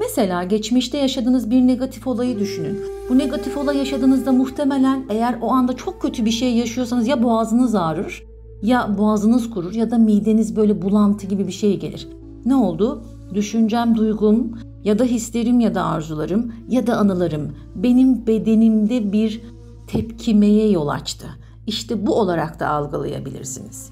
Mesela 0.00 0.44
geçmişte 0.44 0.98
yaşadığınız 0.98 1.50
bir 1.50 1.60
negatif 1.60 2.06
olayı 2.06 2.38
düşünün. 2.38 2.80
Bu 3.10 3.18
negatif 3.18 3.56
olay 3.56 3.78
yaşadığınızda 3.78 4.32
muhtemelen 4.32 5.04
eğer 5.08 5.38
o 5.40 5.50
anda 5.50 5.72
çok 5.72 6.02
kötü 6.02 6.24
bir 6.24 6.30
şey 6.30 6.54
yaşıyorsanız 6.54 7.08
ya 7.08 7.22
boğazınız 7.22 7.74
ağrır 7.74 8.24
ya 8.62 8.98
boğazınız 8.98 9.50
kurur 9.50 9.74
ya 9.74 9.90
da 9.90 9.98
mideniz 9.98 10.56
böyle 10.56 10.82
bulantı 10.82 11.26
gibi 11.26 11.46
bir 11.46 11.52
şey 11.52 11.78
gelir. 11.78 12.08
Ne 12.44 12.56
oldu? 12.56 13.02
Düşüncem, 13.34 13.96
duygum 13.96 14.58
ya 14.84 14.98
da 14.98 15.04
hislerim 15.04 15.60
ya 15.60 15.74
da 15.74 15.84
arzularım 15.84 16.52
ya 16.68 16.86
da 16.86 16.96
anılarım 16.96 17.52
benim 17.74 18.26
bedenimde 18.26 19.12
bir 19.12 19.42
tepkimeye 19.86 20.70
yol 20.70 20.88
açtı. 20.88 21.26
İşte 21.66 22.06
bu 22.06 22.14
olarak 22.14 22.60
da 22.60 22.68
algılayabilirsiniz. 22.68 23.90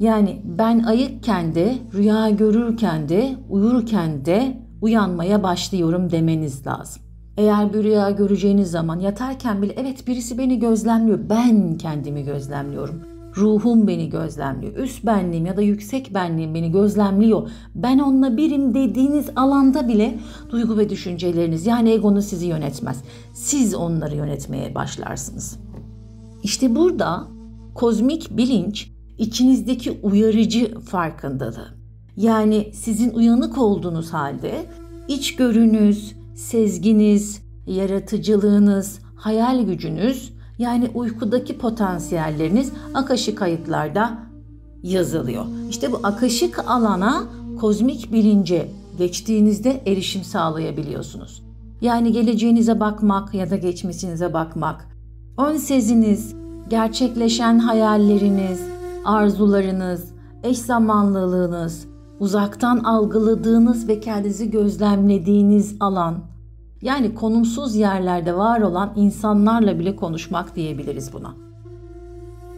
Yani 0.00 0.42
ben 0.44 0.82
ayıkken 0.82 1.54
de, 1.54 1.78
rüya 1.94 2.30
görürken 2.30 3.08
de, 3.08 3.36
uyurken 3.50 4.24
de 4.24 4.69
uyanmaya 4.80 5.42
başlıyorum 5.42 6.10
demeniz 6.10 6.66
lazım. 6.66 7.02
Eğer 7.36 7.72
bir 7.72 7.82
rüya 7.82 8.10
göreceğiniz 8.10 8.70
zaman 8.70 9.00
yatarken 9.00 9.62
bile 9.62 9.74
evet 9.76 10.06
birisi 10.06 10.38
beni 10.38 10.58
gözlemliyor. 10.58 11.18
Ben 11.30 11.78
kendimi 11.78 12.24
gözlemliyorum. 12.24 13.02
Ruhum 13.36 13.86
beni 13.86 14.10
gözlemliyor. 14.10 14.76
Üst 14.76 15.06
benliğim 15.06 15.46
ya 15.46 15.56
da 15.56 15.62
yüksek 15.62 16.14
benliğim 16.14 16.54
beni 16.54 16.72
gözlemliyor. 16.72 17.50
Ben 17.74 17.98
onunla 17.98 18.36
birim 18.36 18.74
dediğiniz 18.74 19.26
alanda 19.36 19.88
bile 19.88 20.18
duygu 20.50 20.78
ve 20.78 20.90
düşünceleriniz 20.90 21.66
yani 21.66 21.90
egonuz 21.90 22.24
sizi 22.24 22.46
yönetmez. 22.46 23.02
Siz 23.34 23.74
onları 23.74 24.16
yönetmeye 24.16 24.74
başlarsınız. 24.74 25.58
İşte 26.42 26.76
burada 26.76 27.28
kozmik 27.74 28.36
bilinç 28.36 28.90
içinizdeki 29.18 30.00
uyarıcı 30.02 30.80
farkındalığı. 30.80 31.79
Yani 32.16 32.70
sizin 32.74 33.14
uyanık 33.14 33.58
olduğunuz 33.58 34.12
halde 34.12 34.66
içgörünüz, 35.08 36.14
sezginiz, 36.34 37.42
yaratıcılığınız, 37.66 39.00
hayal 39.16 39.62
gücünüz 39.62 40.32
yani 40.58 40.90
uykudaki 40.94 41.58
potansiyelleriniz 41.58 42.72
akaşik 42.94 43.38
kayıtlarda 43.38 44.18
yazılıyor. 44.82 45.44
İşte 45.70 45.92
bu 45.92 46.00
akaşik 46.02 46.58
alana 46.58 47.24
kozmik 47.60 48.12
bilince 48.12 48.68
geçtiğinizde 48.98 49.82
erişim 49.86 50.24
sağlayabiliyorsunuz. 50.24 51.42
Yani 51.80 52.12
geleceğinize 52.12 52.80
bakmak 52.80 53.34
ya 53.34 53.50
da 53.50 53.56
geçmişinize 53.56 54.32
bakmak, 54.32 54.88
ön 55.38 55.56
seziniz, 55.56 56.34
gerçekleşen 56.68 57.58
hayalleriniz, 57.58 58.60
arzularınız, 59.04 60.12
eş 60.42 60.58
zamanlılığınız, 60.58 61.86
uzaktan 62.20 62.78
algıladığınız 62.78 63.88
ve 63.88 64.00
kendinizi 64.00 64.50
gözlemlediğiniz 64.50 65.76
alan, 65.80 66.18
yani 66.82 67.14
konumsuz 67.14 67.76
yerlerde 67.76 68.36
var 68.36 68.60
olan 68.60 68.92
insanlarla 68.96 69.78
bile 69.78 69.96
konuşmak 69.96 70.56
diyebiliriz 70.56 71.12
buna. 71.12 71.34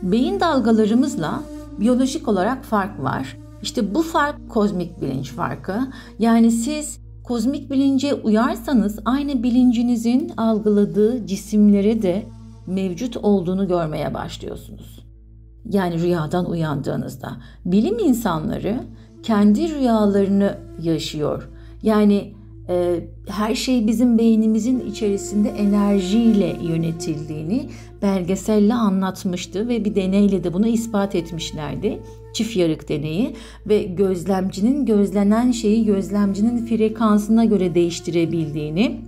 Beyin 0.03 0.41
dalgalarımızla 0.41 1.43
biyolojik 1.81 2.29
olarak 2.29 2.65
fark 2.65 3.03
var. 3.03 3.37
İşte 3.63 3.95
bu 3.95 4.03
fark 4.03 4.51
kozmik 4.51 5.01
bilinç 5.01 5.33
farkı. 5.33 5.81
Yani 6.19 6.51
siz 6.51 7.01
kozmik 7.25 7.71
bilince 7.71 8.15
uyarsanız 8.15 8.99
aynı 9.05 9.43
bilincinizin 9.43 10.33
algıladığı 10.37 11.27
cisimlere 11.27 12.03
de 12.03 12.27
mevcut 12.67 13.17
olduğunu 13.17 13.69
görmeye 13.69 14.15
başlıyorsunuz. 14.15 15.07
Yani 15.71 16.03
rüyadan 16.03 16.51
uyandığınızda 16.51 17.37
bilim 17.65 17.99
insanları 17.99 18.81
kendi 19.23 19.75
rüyalarını 19.75 20.59
yaşıyor. 20.83 21.49
Yani 21.83 22.35
e, 22.69 23.01
her 23.29 23.55
şey 23.55 23.87
bizim 23.87 24.19
beynimizin 24.19 24.81
içerisinde 24.81 25.49
enerjiyle 25.49 26.57
yönetildiğini 26.63 27.69
belgeselle 28.03 28.75
anlatmıştı 28.75 29.69
ve 29.69 29.85
bir 29.85 29.95
deneyle 29.95 30.45
de 30.45 30.53
bunu 30.53 30.67
ispat 30.67 31.15
etmişlerdi. 31.15 32.03
Çift 32.33 32.57
yarık 32.57 32.89
deneyi 32.89 33.37
ve 33.67 33.83
gözlemcinin 33.83 34.87
gözlenen 34.87 35.51
şeyi 35.51 35.85
gözlemcinin 35.85 36.67
frekansına 36.67 37.45
göre 37.45 37.75
değiştirebildiğini 37.75 39.01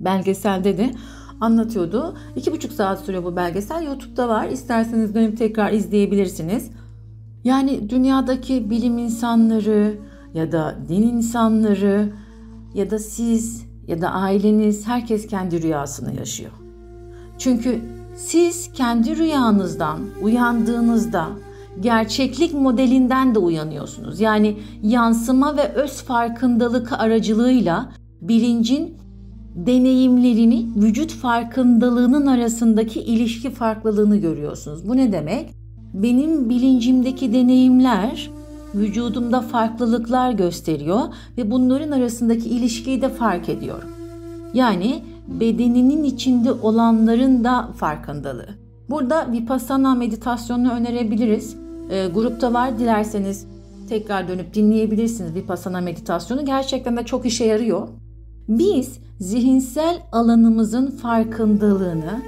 belgeselde 0.00 0.78
de 0.78 0.90
anlatıyordu. 1.40 2.16
İki 2.36 2.52
buçuk 2.52 2.72
saat 2.72 3.00
sürüyor 3.00 3.24
bu 3.24 3.36
belgesel. 3.36 3.82
YouTube'da 3.84 4.28
var. 4.28 4.48
İsterseniz 4.48 5.14
dönüp 5.14 5.38
tekrar 5.38 5.72
izleyebilirsiniz. 5.72 6.70
Yani 7.44 7.90
dünyadaki 7.90 8.70
bilim 8.70 8.98
insanları 8.98 9.98
ya 10.34 10.52
da 10.52 10.76
din 10.88 11.02
insanları 11.02 12.12
ya 12.74 12.90
da 12.90 12.98
siz 12.98 13.64
ya 13.86 14.00
da 14.00 14.10
aileniz 14.10 14.86
herkes 14.86 15.26
kendi 15.26 15.62
rüyasını 15.62 16.14
yaşıyor. 16.16 16.52
Çünkü 17.38 17.80
siz 18.16 18.72
kendi 18.72 19.16
rüyanızdan 19.16 19.98
uyandığınızda 20.22 21.26
gerçeklik 21.80 22.54
modelinden 22.54 23.34
de 23.34 23.38
uyanıyorsunuz. 23.38 24.20
Yani 24.20 24.56
yansıma 24.82 25.56
ve 25.56 25.68
öz 25.68 26.02
farkındalık 26.02 26.92
aracılığıyla 26.92 27.92
bilincin 28.20 28.96
deneyimlerini 29.54 30.66
vücut 30.76 31.12
farkındalığının 31.12 32.26
arasındaki 32.26 33.00
ilişki 33.00 33.50
farklılığını 33.50 34.16
görüyorsunuz. 34.16 34.88
Bu 34.88 34.96
ne 34.96 35.12
demek? 35.12 35.63
Benim 35.94 36.48
bilincimdeki 36.48 37.32
deneyimler 37.32 38.30
vücudumda 38.74 39.40
farklılıklar 39.40 40.32
gösteriyor 40.32 41.00
ve 41.38 41.50
bunların 41.50 41.90
arasındaki 41.90 42.48
ilişkiyi 42.48 43.02
de 43.02 43.08
fark 43.08 43.48
ediyorum. 43.48 43.88
Yani 44.54 45.02
bedeninin 45.28 46.04
içinde 46.04 46.52
olanların 46.52 47.44
da 47.44 47.68
farkındalığı. 47.76 48.48
Burada 48.90 49.32
Vipassana 49.32 49.94
meditasyonunu 49.94 50.72
önerebiliriz. 50.72 51.56
E, 51.90 52.06
grupta 52.06 52.52
var 52.52 52.78
dilerseniz 52.78 53.46
tekrar 53.88 54.28
dönüp 54.28 54.54
dinleyebilirsiniz 54.54 55.34
Vipassana 55.34 55.80
meditasyonu. 55.80 56.44
Gerçekten 56.44 56.96
de 56.96 57.04
çok 57.04 57.26
işe 57.26 57.44
yarıyor. 57.44 57.88
Biz 58.48 58.98
zihinsel 59.20 60.02
alanımızın 60.12 60.90
farkındalığını 60.90 62.22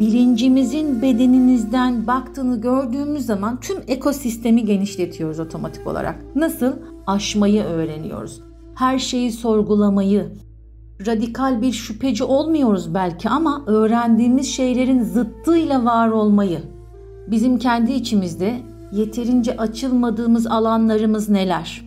bilincimizin 0.00 1.02
bedeninizden 1.02 2.06
baktığını 2.06 2.60
gördüğümüz 2.60 3.26
zaman 3.26 3.60
tüm 3.60 3.76
ekosistemi 3.88 4.64
genişletiyoruz 4.64 5.40
otomatik 5.40 5.86
olarak. 5.86 6.24
Nasıl? 6.34 6.72
Aşmayı 7.06 7.62
öğreniyoruz. 7.62 8.40
Her 8.74 8.98
şeyi 8.98 9.32
sorgulamayı, 9.32 10.32
radikal 11.06 11.62
bir 11.62 11.72
şüpheci 11.72 12.24
olmuyoruz 12.24 12.94
belki 12.94 13.28
ama 13.28 13.62
öğrendiğimiz 13.66 14.46
şeylerin 14.46 15.02
zıttıyla 15.02 15.84
var 15.84 16.08
olmayı. 16.08 16.60
Bizim 17.30 17.58
kendi 17.58 17.92
içimizde 17.92 18.60
yeterince 18.92 19.56
açılmadığımız 19.56 20.46
alanlarımız 20.46 21.28
neler? 21.28 21.84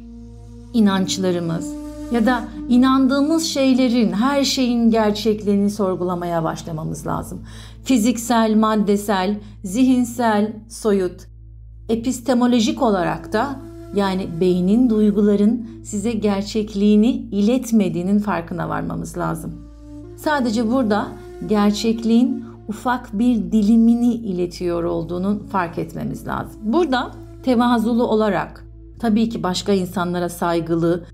İnançlarımız, 0.73 1.73
ya 2.11 2.25
da 2.25 2.43
inandığımız 2.69 3.43
şeylerin, 3.43 4.11
her 4.11 4.43
şeyin 4.43 4.89
gerçekliğini 4.89 5.69
sorgulamaya 5.69 6.43
başlamamız 6.43 7.07
lazım. 7.07 7.41
Fiziksel, 7.83 8.55
maddesel, 8.55 9.39
zihinsel, 9.63 10.53
soyut, 10.69 11.27
epistemolojik 11.89 12.81
olarak 12.81 13.33
da 13.33 13.59
yani 13.95 14.27
beynin, 14.41 14.89
duyguların 14.89 15.69
size 15.83 16.11
gerçekliğini 16.11 17.11
iletmediğinin 17.11 18.19
farkına 18.19 18.69
varmamız 18.69 19.17
lazım. 19.17 19.53
Sadece 20.17 20.71
burada 20.71 21.07
gerçekliğin 21.47 22.45
ufak 22.67 23.19
bir 23.19 23.51
dilimini 23.51 24.13
iletiyor 24.13 24.83
olduğunu 24.83 25.39
fark 25.51 25.77
etmemiz 25.77 26.27
lazım. 26.27 26.61
Burada 26.63 27.11
tevazulu 27.43 28.07
olarak 28.07 28.65
tabii 28.99 29.29
ki 29.29 29.43
başka 29.43 29.73
insanlara 29.73 30.29
saygılı, 30.29 31.05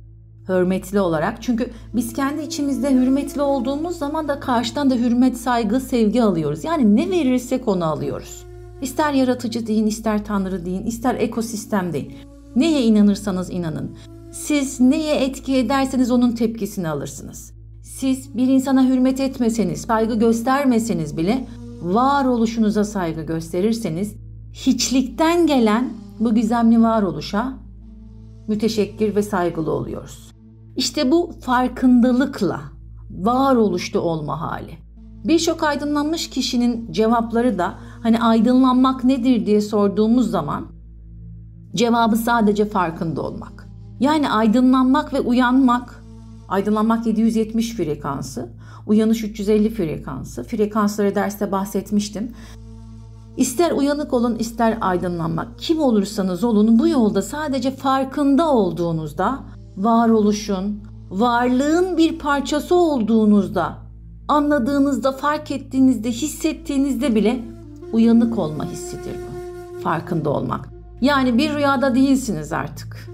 hürmetli 0.50 1.00
olarak. 1.00 1.42
Çünkü 1.42 1.70
biz 1.96 2.14
kendi 2.14 2.42
içimizde 2.42 2.94
hürmetli 2.94 3.42
olduğumuz 3.42 3.98
zaman 3.98 4.28
da 4.28 4.40
karşıdan 4.40 4.90
da 4.90 4.96
hürmet, 4.96 5.38
saygı, 5.38 5.80
sevgi 5.80 6.24
alıyoruz. 6.24 6.64
Yani 6.64 6.96
ne 6.96 7.10
verirsek 7.10 7.68
onu 7.68 7.86
alıyoruz. 7.86 8.46
İster 8.82 9.14
yaratıcı 9.14 9.68
deyin, 9.68 9.88
ister 9.88 10.26
tanrı 10.26 10.66
deyin, 10.66 10.86
ister 10.86 11.16
ekosistem 11.16 11.94
deyin. 11.94 12.14
Neye 12.56 12.84
inanırsanız 12.84 13.50
inanın. 13.52 13.92
Siz 14.32 14.80
neye 14.80 15.16
etki 15.16 15.56
ederseniz 15.56 16.12
onun 16.12 16.32
tepkisini 16.32 16.90
alırsınız. 16.90 17.54
Siz 17.82 18.38
bir 18.38 18.48
insana 18.48 18.88
hürmet 18.88 19.20
etmeseniz, 19.20 19.82
saygı 19.82 20.20
göstermeseniz 20.20 21.18
bile 21.18 21.48
varoluşunuza 21.82 22.84
saygı 22.84 23.22
gösterirseniz 23.22 24.16
hiçlikten 24.54 25.48
gelen 25.48 25.90
bu 26.20 26.36
gizemli 26.36 26.82
varoluşa 26.82 27.54
müteşekkir 28.48 29.16
ve 29.16 29.24
saygılı 29.24 29.72
oluyoruz. 29.72 30.27
İşte 30.78 31.12
bu 31.12 31.32
farkındalıkla 31.42 32.62
varoluşta 33.10 34.00
olma 34.00 34.42
hali. 34.42 34.78
Birçok 35.26 35.64
aydınlanmış 35.64 36.30
kişinin 36.30 36.92
cevapları 36.92 37.58
da 37.58 37.74
hani 38.04 38.20
aydınlanmak 38.20 39.04
nedir 39.04 39.46
diye 39.46 39.62
sorduğumuz 39.62 40.32
zaman 40.32 40.68
cevabı 41.76 42.16
sadece 42.16 42.66
farkında 42.66 43.22
olmak. 43.22 43.68
Yani 44.00 44.30
aydınlanmak 44.30 45.14
ve 45.14 45.20
uyanmak, 45.20 46.04
aydınlanmak 46.48 47.06
770 47.06 47.76
frekansı, 47.76 48.50
uyanış 48.88 49.24
350 49.24 49.70
frekansı. 49.70 50.44
Frekansları 50.44 51.16
derste 51.16 51.52
bahsetmiştim. 51.52 52.32
İster 53.38 53.72
uyanık 53.72 54.14
olun 54.14 54.36
ister 54.36 54.78
aydınlanmak 54.82 55.60
kim 55.60 55.80
olursanız 55.80 56.44
olun 56.44 56.80
bu 56.80 56.88
yolda 56.88 57.22
sadece 57.22 57.72
farkında 57.72 58.52
olduğunuzda 58.52 59.44
varoluşun, 59.78 60.82
varlığın 61.10 61.98
bir 61.98 62.20
parçası 62.20 62.76
olduğunuzda, 62.76 63.78
anladığınızda, 64.28 65.12
fark 65.12 65.52
ettiğinizde, 65.52 66.12
hissettiğinizde 66.12 67.16
bile 67.16 67.42
uyanık 67.94 68.38
olma 68.40 68.66
hissidir 68.66 69.16
bu. 69.16 69.82
Farkında 69.82 70.30
olmak. 70.30 70.70
Yani 71.02 71.38
bir 71.38 71.54
rüyada 71.54 71.96
değilsiniz 71.96 72.54
artık. 72.54 73.10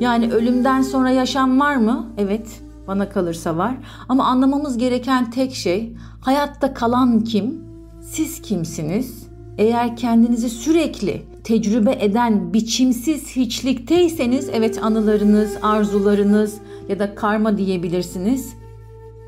Yani 0.00 0.32
ölümden 0.32 0.82
sonra 0.82 1.10
yaşam 1.10 1.60
var 1.60 1.76
mı? 1.76 2.06
Evet, 2.18 2.60
bana 2.88 3.08
kalırsa 3.08 3.56
var. 3.56 3.76
Ama 4.08 4.24
anlamamız 4.24 4.78
gereken 4.78 5.30
tek 5.30 5.54
şey 5.54 5.96
hayatta 6.20 6.74
kalan 6.74 7.20
kim? 7.20 7.64
Siz 8.02 8.42
kimsiniz? 8.42 9.26
Eğer 9.58 9.96
kendinizi 9.96 10.50
sürekli 10.50 11.22
tecrübe 11.44 11.96
eden 12.00 12.54
biçimsiz 12.54 13.36
hiçlikteyseniz 13.36 14.48
evet 14.52 14.82
anılarınız, 14.82 15.56
arzularınız 15.62 16.54
ya 16.88 16.98
da 16.98 17.14
karma 17.14 17.58
diyebilirsiniz. 17.58 18.54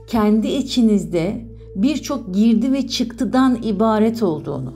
Kendi 0.07 0.49
içinizde 0.49 1.47
birçok 1.77 2.35
girdi 2.35 2.73
ve 2.73 2.89
çıktıdan 2.89 3.59
ibaret 3.63 4.23
olduğunu, 4.23 4.75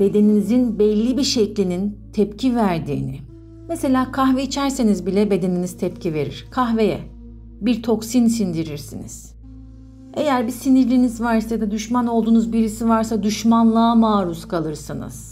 bedeninizin 0.00 0.78
belli 0.78 1.16
bir 1.16 1.22
şeklinin 1.22 1.98
tepki 2.12 2.56
verdiğini. 2.56 3.20
Mesela 3.68 4.12
kahve 4.12 4.42
içerseniz 4.42 5.06
bile 5.06 5.30
bedeniniz 5.30 5.76
tepki 5.76 6.14
verir. 6.14 6.46
Kahveye 6.50 7.00
bir 7.60 7.82
toksin 7.82 8.26
sindirirsiniz. 8.26 9.34
Eğer 10.14 10.46
bir 10.46 10.52
sinirliniz 10.52 11.20
varsa 11.20 11.54
ya 11.54 11.60
da 11.60 11.70
düşman 11.70 12.06
olduğunuz 12.06 12.52
birisi 12.52 12.88
varsa 12.88 13.22
düşmanlığa 13.22 13.94
maruz 13.94 14.48
kalırsınız. 14.48 15.29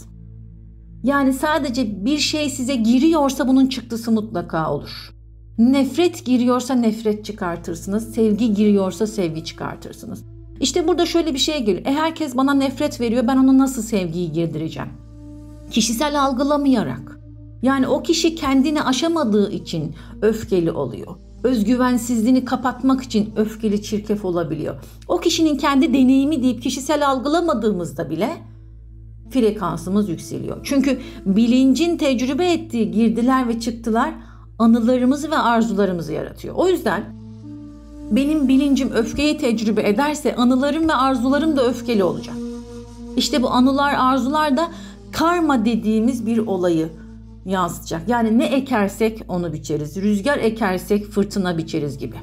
Yani 1.03 1.33
sadece 1.33 2.05
bir 2.05 2.17
şey 2.17 2.49
size 2.49 2.75
giriyorsa 2.75 3.47
bunun 3.47 3.67
çıktısı 3.67 4.11
mutlaka 4.11 4.73
olur. 4.73 5.13
Nefret 5.57 6.25
giriyorsa 6.25 6.75
nefret 6.75 7.25
çıkartırsınız, 7.25 8.13
sevgi 8.13 8.53
giriyorsa 8.53 9.07
sevgi 9.07 9.43
çıkartırsınız. 9.43 10.23
İşte 10.59 10.87
burada 10.87 11.05
şöyle 11.05 11.33
bir 11.33 11.39
şey 11.39 11.59
geliyor. 11.59 11.85
E 11.85 11.93
herkes 11.93 12.37
bana 12.37 12.53
nefret 12.53 13.01
veriyor, 13.01 13.27
ben 13.27 13.37
ona 13.37 13.57
nasıl 13.57 13.81
sevgiyi 13.81 14.31
girdireceğim? 14.31 14.89
Kişisel 15.71 16.21
algılamayarak. 16.23 17.19
Yani 17.61 17.87
o 17.87 18.03
kişi 18.03 18.35
kendini 18.35 18.83
aşamadığı 18.83 19.51
için 19.51 19.95
öfkeli 20.21 20.71
oluyor 20.71 21.15
özgüvensizliğini 21.43 22.45
kapatmak 22.45 23.03
için 23.03 23.33
öfkeli 23.35 23.83
çirkef 23.83 24.25
olabiliyor. 24.25 24.75
O 25.07 25.17
kişinin 25.17 25.57
kendi 25.57 25.93
deneyimi 25.93 26.43
deyip 26.43 26.63
kişisel 26.63 27.07
algılamadığımızda 27.09 28.09
bile 28.09 28.37
frekansımız 29.29 30.09
yükseliyor. 30.09 30.57
Çünkü 30.63 30.99
bilincin 31.25 31.97
tecrübe 31.97 32.51
ettiği 32.51 32.91
girdiler 32.91 33.47
ve 33.47 33.59
çıktılar 33.59 34.13
anılarımızı 34.59 35.31
ve 35.31 35.37
arzularımızı 35.37 36.13
yaratıyor. 36.13 36.55
O 36.55 36.67
yüzden 36.67 37.03
benim 38.11 38.47
bilincim 38.47 38.91
öfkeyi 38.91 39.37
tecrübe 39.37 39.89
ederse 39.89 40.35
anılarım 40.35 40.89
ve 40.89 40.93
arzularım 40.93 41.57
da 41.57 41.65
öfkeli 41.65 42.03
olacak. 42.03 42.35
İşte 43.17 43.43
bu 43.43 43.49
anılar, 43.51 43.93
arzular 43.97 44.57
da 44.57 44.67
karma 45.11 45.65
dediğimiz 45.65 46.25
bir 46.25 46.37
olayı 46.37 46.89
yansıtacak. 47.45 48.09
Yani 48.09 48.37
ne 48.37 48.45
ekersek 48.45 49.23
onu 49.27 49.53
biçeriz. 49.53 49.97
Rüzgar 49.97 50.37
ekersek 50.37 51.05
fırtına 51.05 51.57
biçeriz 51.57 51.97
gibi. 51.97 52.15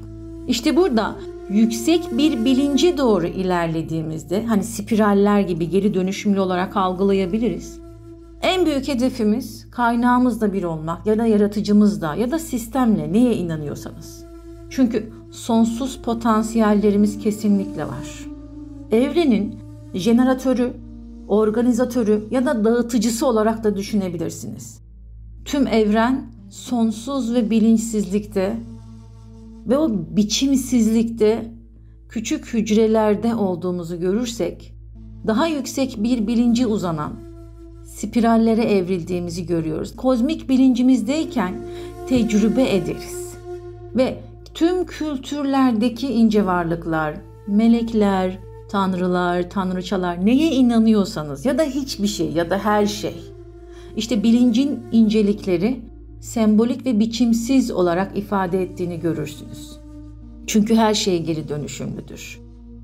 İşte 0.48 0.76
burada 0.76 1.16
yüksek 1.50 2.18
bir 2.18 2.44
bilince 2.44 2.98
doğru 2.98 3.26
ilerlediğimizde 3.26 4.46
hani 4.46 4.64
spiraller 4.64 5.40
gibi 5.40 5.70
geri 5.70 5.94
dönüşümlü 5.94 6.40
olarak 6.40 6.76
algılayabiliriz. 6.76 7.78
En 8.42 8.66
büyük 8.66 8.88
hedefimiz 8.88 9.70
kaynağımızda 9.70 10.52
bir 10.52 10.62
olmak 10.62 11.06
ya 11.06 11.18
da 11.18 11.26
yaratıcımızda 11.26 12.14
ya 12.14 12.30
da 12.30 12.38
sistemle 12.38 13.12
neye 13.12 13.34
inanıyorsanız. 13.34 14.24
Çünkü 14.70 15.12
sonsuz 15.30 15.98
potansiyellerimiz 15.98 17.18
kesinlikle 17.18 17.84
var. 17.84 18.26
Evrenin 18.90 19.54
jeneratörü, 19.94 20.72
organizatörü 21.28 22.24
ya 22.30 22.46
da 22.46 22.64
dağıtıcısı 22.64 23.26
olarak 23.26 23.64
da 23.64 23.76
düşünebilirsiniz. 23.76 24.80
Tüm 25.44 25.66
evren 25.66 26.26
sonsuz 26.50 27.34
ve 27.34 27.50
bilinçsizlikte 27.50 28.56
ve 29.66 29.78
o 29.78 29.90
biçimsizlikte 29.90 31.52
küçük 32.08 32.54
hücrelerde 32.54 33.34
olduğumuzu 33.34 34.00
görürsek 34.00 34.74
daha 35.26 35.46
yüksek 35.46 35.96
bir 36.02 36.26
bilinci 36.26 36.66
uzanan 36.66 37.12
spirallere 37.84 38.62
evrildiğimizi 38.62 39.46
görüyoruz. 39.46 39.96
Kozmik 39.96 40.48
bilincimizdeyken 40.48 41.54
tecrübe 42.08 42.76
ederiz. 42.76 43.34
Ve 43.96 44.18
tüm 44.54 44.86
kültürlerdeki 44.86 46.12
ince 46.12 46.46
varlıklar, 46.46 47.14
melekler, 47.46 48.38
tanrılar, 48.68 49.50
tanrıçalar 49.50 50.26
neye 50.26 50.50
inanıyorsanız 50.50 51.46
ya 51.46 51.58
da 51.58 51.62
hiçbir 51.62 52.06
şey 52.06 52.32
ya 52.32 52.50
da 52.50 52.58
her 52.58 52.86
şey 52.86 53.14
işte 53.96 54.22
bilincin 54.22 54.80
incelikleri 54.92 55.80
sembolik 56.26 56.86
ve 56.86 57.00
biçimsiz 57.00 57.70
olarak 57.70 58.18
ifade 58.18 58.62
ettiğini 58.62 59.00
görürsünüz. 59.00 59.78
Çünkü 60.46 60.74
her 60.74 60.94
şey 60.94 61.22
geri 61.22 61.48
dönüşümlüdür. 61.48 62.40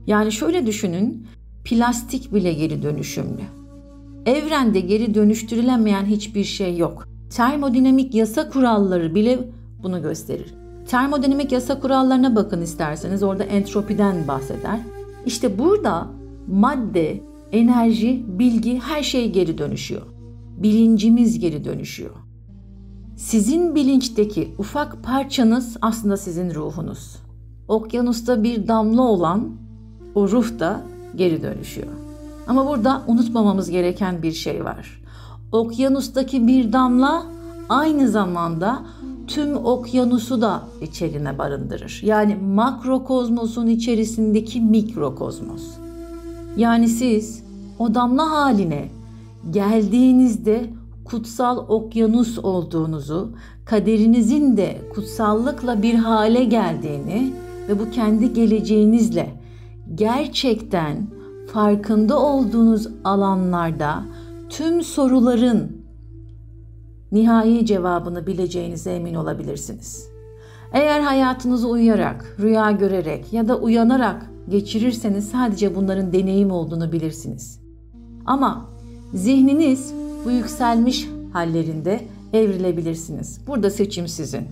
Yani 0.07 0.33
şöyle 0.33 0.66
düşünün, 0.66 1.26
plastik 1.64 2.35
bile 2.35 2.52
geri 2.52 2.83
dönüşümlü. 2.83 3.42
Evrende 4.26 4.81
geri 4.81 5.14
dönüştürülemeyen 5.14 6.05
hiçbir 6.05 6.44
şey 6.44 6.76
yok. 6.76 7.09
Termodinamik 7.31 8.14
yasa 8.14 8.50
kuralları 8.50 9.14
bile 9.14 9.38
bunu 9.83 10.02
gösterir. 10.02 10.55
Termodinamik 10.88 11.52
yasa 11.52 11.81
kurallarına 11.81 12.37
bakın 12.37 12.61
isterseniz 12.61 13.22
orada 13.22 13.44
entropiden 13.44 14.28
bahseder. 14.28 14.81
İşte 15.26 15.59
burada 15.59 16.07
madde, 16.48 17.20
enerji, 17.52 18.22
bilgi 18.26 18.78
her 18.78 19.02
şey 19.02 19.33
geri 19.33 19.59
dönüşüyor 19.59 20.02
bilincimiz 20.57 21.38
geri 21.38 21.64
dönüşüyor. 21.64 22.32
Sizin 23.16 23.75
bilinçteki 23.75 24.55
ufak 24.59 25.03
parçanız 25.03 25.77
aslında 25.83 26.16
sizin 26.16 26.55
ruhunuz. 26.55 27.16
Okyanusta 27.68 28.42
bir 28.42 28.68
damla 28.68 29.03
olan 29.03 29.51
o 30.14 30.29
ruh 30.29 30.59
da 30.59 30.81
geri 31.16 31.42
dönüşüyor. 31.42 31.88
Ama 32.46 32.68
burada 32.68 33.03
unutmamamız 33.07 33.70
gereken 33.70 34.22
bir 34.22 34.33
şey 34.33 34.64
var. 34.64 35.03
Okyanustaki 35.53 36.46
bir 36.46 36.72
damla 36.72 37.27
aynı 37.68 38.09
zamanda 38.09 38.83
tüm 39.27 39.57
okyanusu 39.57 40.40
da 40.40 40.62
içerine 40.81 41.38
barındırır. 41.38 42.01
Yani 42.05 42.37
makrokozmosun 42.37 43.66
içerisindeki 43.66 44.61
mikrokozmos. 44.61 45.62
Yani 46.57 46.88
siz 46.88 47.44
o 47.79 47.94
damla 47.94 48.31
haline 48.31 48.88
geldiğinizde 49.51 50.70
kutsal 51.05 51.59
okyanus 51.69 52.38
olduğunuzu, 52.38 53.33
kaderinizin 53.65 54.57
de 54.57 54.77
kutsallıkla 54.95 55.83
bir 55.83 55.95
hale 55.95 56.45
geldiğini 56.45 57.33
ve 57.69 57.79
bu 57.79 57.91
kendi 57.91 58.33
geleceğinizle 58.33 59.41
gerçekten 59.95 61.07
farkında 61.53 62.19
olduğunuz 62.19 62.88
alanlarda 63.05 64.05
tüm 64.49 64.83
soruların 64.83 65.83
nihai 67.12 67.67
cevabını 67.67 68.27
bileceğinize 68.27 68.91
emin 68.91 69.15
olabilirsiniz. 69.15 70.09
Eğer 70.73 71.01
hayatınızı 71.01 71.69
uyuyarak, 71.69 72.37
rüya 72.41 72.71
görerek 72.71 73.33
ya 73.33 73.49
da 73.49 73.59
uyanarak 73.59 74.31
geçirirseniz 74.49 75.29
sadece 75.29 75.77
bunların 75.77 76.12
deneyim 76.12 76.51
olduğunu 76.51 76.93
bilirsiniz. 76.93 77.61
Ama 78.27 78.73
Zihniniz 79.15 79.95
bu 80.24 80.30
yükselmiş 80.30 81.08
hallerinde 81.32 82.00
evrilebilirsiniz. 82.32 83.40
Burada 83.46 83.70
seçim 83.70 84.08
sizin. 84.08 84.48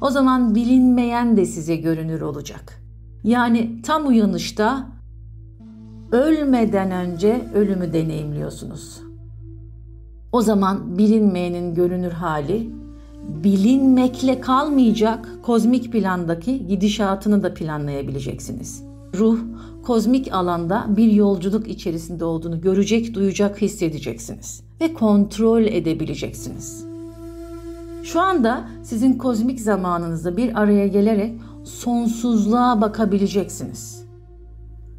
O 0.00 0.10
zaman 0.10 0.54
bilinmeyen 0.54 1.36
de 1.36 1.46
size 1.46 1.76
görünür 1.76 2.20
olacak. 2.20 2.82
Yani 3.24 3.82
tam 3.82 4.06
uyanışta 4.06 4.86
ölmeden 6.12 6.90
önce 6.90 7.48
ölümü 7.54 7.92
deneyimliyorsunuz. 7.92 9.00
O 10.32 10.40
zaman 10.40 10.98
bilinmeyenin 10.98 11.74
görünür 11.74 12.12
hali 12.12 12.70
bilinmekle 13.28 14.40
kalmayacak 14.40 15.28
kozmik 15.42 15.92
plandaki 15.92 16.66
gidişatını 16.66 17.42
da 17.42 17.54
planlayabileceksiniz. 17.54 18.82
Ruh 19.14 19.38
kozmik 19.82 20.32
alanda 20.32 20.86
bir 20.96 21.12
yolculuk 21.12 21.68
içerisinde 21.68 22.24
olduğunu 22.24 22.60
görecek, 22.60 23.14
duyacak, 23.14 23.62
hissedeceksiniz 23.62 24.67
ve 24.80 24.94
kontrol 24.94 25.62
edebileceksiniz. 25.62 26.84
Şu 28.02 28.20
anda 28.20 28.64
sizin 28.82 29.12
kozmik 29.12 29.60
zamanınızda 29.60 30.36
bir 30.36 30.60
araya 30.62 30.86
gelerek 30.86 31.32
sonsuzluğa 31.64 32.80
bakabileceksiniz. 32.80 34.02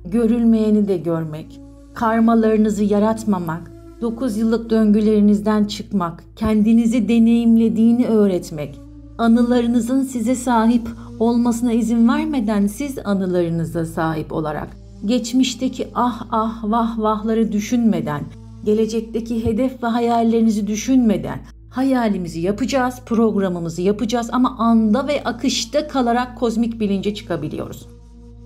Görülmeyeni 0.06 0.88
de 0.88 0.98
görmek, 0.98 1.60
karmalarınızı 1.94 2.84
yaratmamak, 2.84 3.72
9 4.02 4.38
yıllık 4.38 4.70
döngülerinizden 4.70 5.66
çıkmak, 5.66 6.24
kendinizi 6.36 7.10
deneyimlediğini 7.10 8.08
öğretmek, 8.08 8.80
anılarınızın 9.18 10.02
size 10.02 10.36
sahip 10.36 10.88
olmasına 11.20 11.72
izin 11.72 12.08
vermeden 12.08 12.68
siz 12.68 12.98
anılarınıza 13.06 13.86
sahip 13.86 14.34
olarak, 14.34 14.68
geçmişteki 15.06 15.88
ah 15.96 16.26
ah 16.32 16.64
vah 16.64 17.00
vahları 17.00 17.52
düşünmeden, 17.52 18.22
gelecekteki 18.64 19.46
hedef 19.46 19.84
ve 19.84 19.88
hayallerinizi 19.88 20.68
düşünmeden 20.68 21.40
hayalimizi 21.70 22.40
yapacağız, 22.40 22.96
programımızı 23.06 23.82
yapacağız 23.82 24.30
ama 24.32 24.56
anda 24.58 25.08
ve 25.08 25.24
akışta 25.24 25.88
kalarak 25.88 26.38
kozmik 26.40 26.80
bilince 26.80 27.14
çıkabiliyoruz. 27.14 27.88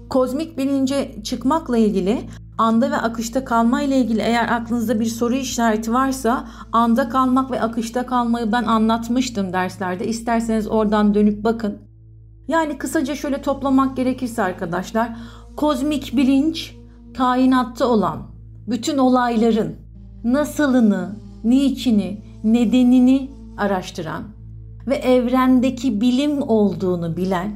Kozmik 0.09 0.57
bilince 0.57 1.15
çıkmakla 1.23 1.77
ilgili 1.77 2.21
anda 2.57 2.91
ve 2.91 2.95
akışta 2.95 3.45
kalma 3.45 3.81
ile 3.81 3.97
ilgili 3.97 4.21
eğer 4.21 4.51
aklınızda 4.51 4.99
bir 4.99 5.05
soru 5.05 5.35
işareti 5.35 5.93
varsa 5.93 6.47
anda 6.71 7.09
kalmak 7.09 7.51
ve 7.51 7.61
akışta 7.61 8.05
kalmayı 8.05 8.51
ben 8.51 8.63
anlatmıştım 8.63 9.53
derslerde. 9.53 10.07
İsterseniz 10.07 10.67
oradan 10.67 11.13
dönüp 11.13 11.43
bakın. 11.43 11.77
Yani 12.47 12.77
kısaca 12.77 13.15
şöyle 13.15 13.41
toplamak 13.41 13.97
gerekirse 13.97 14.43
arkadaşlar 14.43 15.15
kozmik 15.55 16.17
bilinç 16.17 16.75
kainatta 17.17 17.87
olan 17.87 18.21
bütün 18.67 18.97
olayların 18.97 19.82
nasılını, 20.23 21.15
niçini, 21.43 22.21
nedenini 22.43 23.29
araştıran 23.57 24.23
ve 24.87 24.95
evrendeki 24.95 26.01
bilim 26.01 26.41
olduğunu 26.41 27.17
bilen 27.17 27.51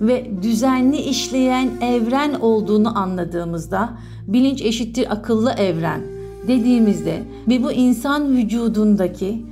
ve 0.00 0.42
düzenli 0.42 0.96
işleyen 0.96 1.70
evren 1.80 2.34
olduğunu 2.34 2.98
anladığımızda 2.98 3.98
bilinç 4.26 4.62
eşittir 4.62 5.12
akıllı 5.12 5.50
evren 5.50 6.00
dediğimizde 6.48 7.22
ve 7.48 7.62
bu 7.62 7.72
insan 7.72 8.36
vücudundaki 8.36 9.46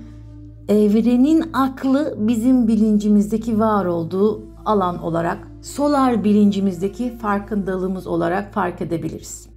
evrenin 0.69 1.45
aklı 1.53 2.15
bizim 2.19 2.69
bilincimizdeki 2.69 3.59
var 3.59 3.85
olduğu 3.85 4.43
alan 4.65 5.03
olarak 5.03 5.49
solar 5.63 6.25
bilincimizdeki 6.25 7.19
farkındalığımız 7.19 8.07
olarak 8.07 8.55
fark 8.55 8.83
edebiliriz. 8.83 9.56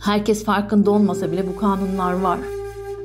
Herkes 0.00 0.44
farkında 0.44 0.90
olmasa 0.90 1.32
bile 1.32 1.46
bu 1.48 1.56
kanunlar 1.56 2.12
var. 2.12 2.38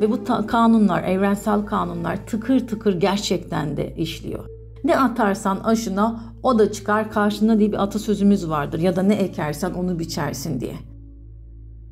Ve 0.02 0.12
bu 0.12 0.48
kanunlar, 0.48 1.04
evrensel 1.04 1.66
kanunlar 1.66 2.26
tıkır 2.28 2.68
tıkır 2.68 3.00
gerçekten 3.00 3.78
de 3.78 3.96
işliyor. 3.96 4.46
Ne 4.84 4.98
atarsan 4.98 5.60
aşına 5.64 6.24
o 6.44 6.60
da 6.60 6.72
çıkar 6.72 7.12
karşına 7.12 7.60
diye 7.60 7.72
bir 7.72 7.84
atasözümüz 7.84 8.50
vardır. 8.50 8.80
Ya 8.80 8.96
da 8.96 9.04
ne 9.04 9.14
ekersen 9.14 9.72
onu 9.72 10.00
biçersin 10.00 10.60
diye. 10.60 10.76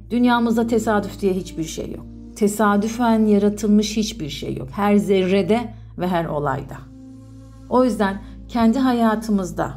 Dünyamızda 0.10 0.68
tesadüf 0.68 1.22
diye 1.22 1.34
hiçbir 1.34 1.64
şey 1.64 1.92
yok. 1.92 2.06
Tesadüfen 2.36 3.26
yaratılmış 3.26 3.98
hiçbir 3.98 4.30
şey 4.30 4.56
yok. 4.56 4.68
Her 4.72 4.96
zerrede 4.96 5.74
ve 5.98 6.08
her 6.08 6.26
olayda. 6.26 6.78
O 7.70 7.84
yüzden 7.84 8.22
kendi 8.48 8.80
hayatımızda 8.80 9.74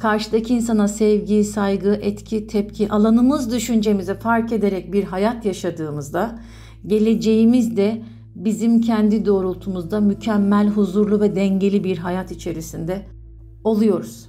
karşıdaki 0.00 0.54
insana 0.54 0.88
sevgi, 0.88 1.44
saygı, 1.44 1.98
etki, 2.02 2.46
tepki, 2.46 2.88
alanımız 2.88 3.52
düşüncemizi 3.52 4.14
fark 4.14 4.52
ederek 4.52 4.92
bir 4.92 5.04
hayat 5.04 5.44
yaşadığımızda 5.44 6.38
geleceğimiz 6.86 7.76
de 7.76 8.02
bizim 8.34 8.80
kendi 8.80 9.26
doğrultumuzda 9.26 10.00
mükemmel, 10.00 10.68
huzurlu 10.68 11.20
ve 11.20 11.36
dengeli 11.36 11.84
bir 11.84 11.98
hayat 11.98 12.32
içerisinde 12.32 13.06
oluyoruz. 13.64 14.28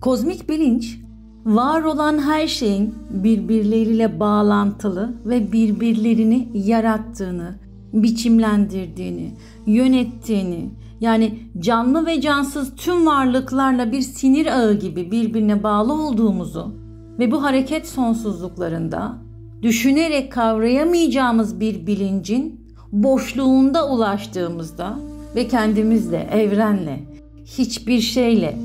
Kozmik 0.00 0.48
bilinç 0.48 0.98
var 1.44 1.82
olan 1.82 2.18
her 2.18 2.46
şeyin 2.46 2.94
birbirleriyle 3.10 4.20
bağlantılı 4.20 5.14
ve 5.26 5.52
birbirlerini 5.52 6.48
yarattığını, 6.54 7.54
biçimlendirdiğini, 7.92 9.32
yönettiğini, 9.66 10.70
yani 11.00 11.38
canlı 11.58 12.06
ve 12.06 12.20
cansız 12.20 12.76
tüm 12.76 13.06
varlıklarla 13.06 13.92
bir 13.92 14.00
sinir 14.00 14.46
ağı 14.46 14.74
gibi 14.74 15.10
birbirine 15.10 15.62
bağlı 15.62 15.92
olduğumuzu 15.92 16.74
ve 17.18 17.30
bu 17.32 17.42
hareket 17.42 17.88
sonsuzluklarında 17.88 19.18
düşünerek 19.62 20.32
kavrayamayacağımız 20.32 21.60
bir 21.60 21.86
bilincin 21.86 22.66
boşluğunda 22.92 23.90
ulaştığımızda 23.90 24.98
ve 25.34 25.48
kendimizle, 25.48 26.28
evrenle, 26.32 27.04
hiçbir 27.44 28.00
şeyle 28.00 28.58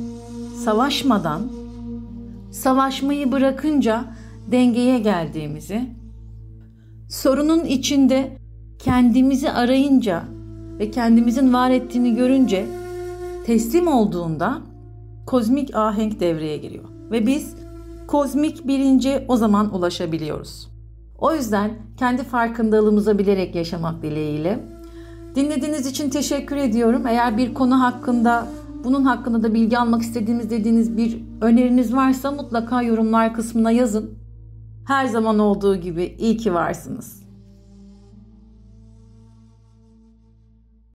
savaşmadan 0.64 1.42
savaşmayı 2.52 3.32
bırakınca 3.32 4.06
dengeye 4.52 5.00
geldiğimizi, 5.00 5.90
sorunun 7.10 7.66
içinde 7.66 8.38
kendimizi 8.80 9.52
arayınca 9.52 10.24
ve 10.82 10.92
kendimizin 10.92 11.54
var 11.54 11.70
ettiğini 11.70 12.16
görünce 12.16 12.66
teslim 13.46 13.88
olduğunda 13.88 14.62
kozmik 15.26 15.76
ahenk 15.76 16.20
devreye 16.20 16.58
giriyor 16.58 16.84
ve 17.12 17.28
biz 17.28 17.56
kozmik 18.08 18.68
bilince 18.68 19.26
o 19.28 19.38
zaman 19.38 19.76
ulaşabiliyoruz. 19.76 20.72
O 21.18 21.34
yüzden 21.36 21.72
kendi 21.98 22.24
farkındalığımıza 22.24 23.18
bilerek 23.18 23.56
yaşamak 23.56 24.04
dileğiyle. 24.04 24.60
Dinlediğiniz 25.36 25.86
için 25.86 26.10
teşekkür 26.10 26.56
ediyorum. 26.56 27.08
Eğer 27.08 27.38
bir 27.38 27.54
konu 27.54 27.82
hakkında, 27.82 28.48
bunun 28.84 29.04
hakkında 29.04 29.44
da 29.44 29.54
bilgi 29.54 29.78
almak 29.78 30.02
istediğiniz 30.02 30.50
dediğiniz 30.50 30.98
bir 30.98 31.22
öneriniz 31.42 31.96
varsa 31.96 32.32
mutlaka 32.32 32.82
yorumlar 32.82 33.34
kısmına 33.34 33.72
yazın. 33.72 34.12
Her 34.88 35.06
zaman 35.06 35.40
olduğu 35.40 35.76
gibi 35.76 36.16
iyi 36.20 36.38
ki 36.38 36.54
varsınız. 36.54 37.21